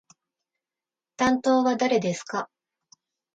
[1.15, 2.49] 担当は誰ですか？